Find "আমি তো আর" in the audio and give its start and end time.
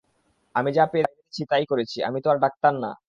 2.07-2.37